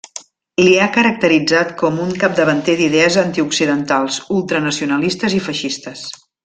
L'hi 0.61 0.71
ha 0.77 0.87
caracteritzat 0.95 1.75
com 1.83 1.99
un 2.07 2.15
capdavanter 2.23 2.77
d'idees 2.81 3.19
antioccidentals, 3.27 4.21
ultranacionalistes 4.41 5.41
i 5.43 5.47
feixistes. 5.51 6.09